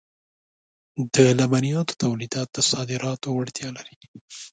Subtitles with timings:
[1.13, 3.95] د لبنیاتو تولیدات د صادراتو وړتیا لري.